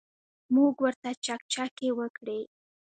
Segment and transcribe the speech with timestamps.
[0.53, 2.39] موږ ورته چکچکې وکړې.